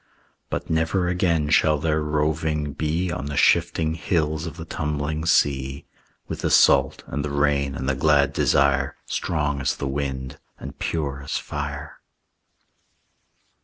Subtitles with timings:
[0.49, 5.85] But never again shall their roving be On the shifting hills of the tumbling sea,
[6.27, 10.79] With the salt, and the rain, and the glad desire Strong as the wind and
[10.79, 11.99] pure as fire.